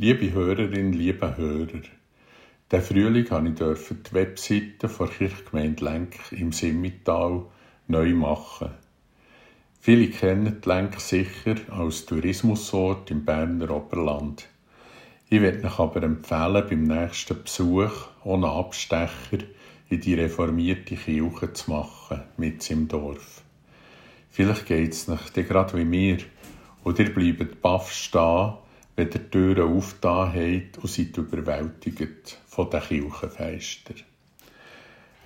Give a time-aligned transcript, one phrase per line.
[0.00, 1.82] Liebe Hörerin, liebe Hörer,
[2.70, 7.46] der Frühling durfte ich die Webseite der Kirchgemeinde Lenk im Simmital
[7.88, 8.70] neu machen.
[9.80, 14.46] Viele kennen Lenk sicher als Tourismusort im Berner Oberland.
[15.30, 19.38] Ich werde euch aber empfehlen, beim nächsten Besuch ohne Abstecher
[19.88, 23.42] in die reformierte Kirche zu machen, mit im Dorf.
[24.30, 26.18] Vielleicht geht es nicht gerade wie mir,
[26.84, 28.52] und ihr bleibt baff stehen,
[28.98, 33.96] wenn ihr die Türen aufgetan habt und seid überwältigt von den Kirchenfeistern.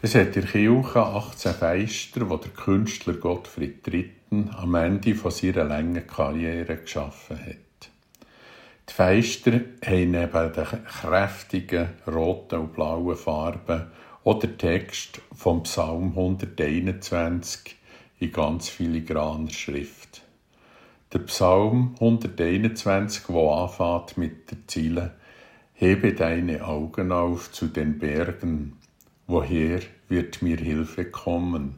[0.02, 4.10] Es hat in der Kirche 18 Feister, die der Künstler Gottfried III.
[4.58, 7.90] am Ende seiner langen Karriere geschaffen hat.
[8.90, 9.52] Die Feister
[9.86, 13.86] haben neben den kräftigen roten und blauen Farben
[14.24, 17.76] den Text vom Psalm 121
[18.18, 20.21] in ganz filigraner Schrift.
[21.12, 25.10] Der Psalm 121, wo anfängt mit der Ziele
[25.74, 28.78] Hebe deine Augen auf zu den Bergen,
[29.26, 31.74] woher wird mir Hilfe kommen?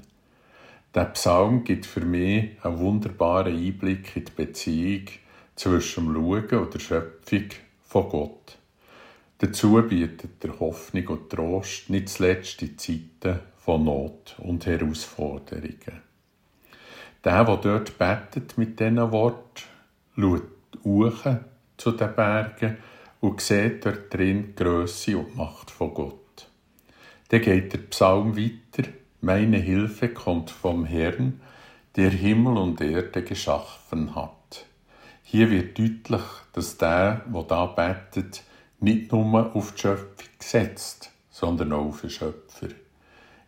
[0.94, 5.06] Der Psalm gibt für mich einen wunderbaren Einblick in die Beziehung
[5.56, 7.48] zwischen dem Schauen und der Schöpfung
[7.82, 8.58] von Gott.
[9.38, 16.13] Dazu bietet er Hoffnung und Trost, nicht zuletzt in Zeiten von Not und Herausforderungen.
[17.24, 19.64] Der, der dort betet mit diesen Worten,
[20.14, 21.40] schaut
[21.78, 22.76] zu den Bergen
[23.20, 26.48] und sieht dort drin die Grösse und die Macht von Gott.
[27.30, 28.90] Dann geht der Psalm weiter.
[29.22, 31.40] Meine Hilfe kommt vom Herrn,
[31.96, 34.66] der Himmel und Erde geschaffen hat.
[35.22, 36.22] Hier wird deutlich,
[36.52, 38.42] dass der, der da betet,
[38.80, 42.68] nicht nur auf die Schöpfung setzt, sondern auch auf den Schöpfer.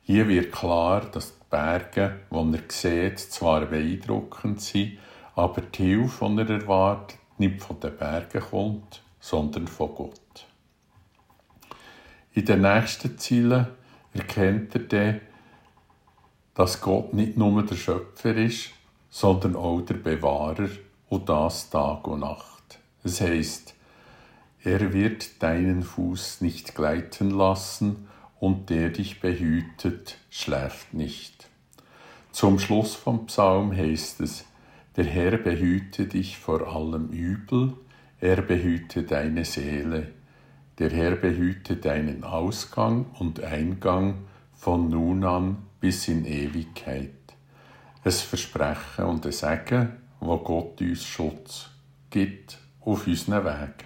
[0.09, 4.99] Hier wird klar, dass die Berge, die er sieht, zwar beeindruckend sind,
[5.35, 10.47] aber die Hilfe, die er erwartet, nicht von den Bergen kommt, sondern von Gott.
[12.35, 13.67] In den nächsten Zielen
[14.15, 15.21] erkennt er dann,
[16.55, 18.71] dass Gott nicht nur der Schöpfer ist,
[19.11, 20.69] sondern auch der Bewahrer
[21.09, 22.79] und das Tag und Nacht.
[23.03, 23.75] Es heißt,
[24.63, 28.07] er wird deinen Fuß nicht gleiten lassen
[28.39, 31.49] und der dich behütet, schläft nicht.
[32.33, 34.45] Zum Schluss vom Psalm heißt es,
[34.97, 37.75] der Herr behüte dich vor allem Übel,
[38.21, 40.13] er behüte deine Seele,
[40.79, 47.11] der Herr behüte deinen Ausgang und Eingang von nun an bis in Ewigkeit.
[48.05, 51.71] Es Versprechen und es Sagen, wo Gott uns Schutz
[52.11, 53.86] gibt auf unseren Wegen.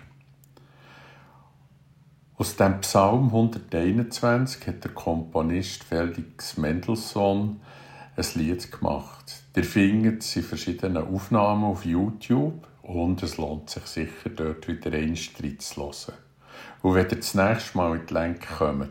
[2.40, 7.60] Aus dem Psalm 121 hat der Komponist Felix Mendelssohn
[8.16, 9.42] ein Lied gemacht.
[9.54, 14.90] Der findet es in verschiedenen Aufnahmen auf YouTube und es lohnt sich sicher, dort wieder
[14.90, 16.14] einen Streit zu hören.
[16.80, 18.88] Und wenn ihr das nächste Mal in die Lenk kommt,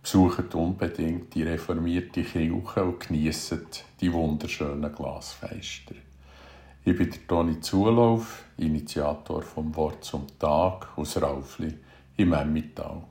[0.00, 5.96] besucht unbedingt die reformierte Kirche und genießt die wunderschönen Glasfeister.
[6.84, 11.74] Ich bin Toni Zulauf, Initiator vom Wort zum Tag aus Raufli
[12.16, 13.02] im Emmental.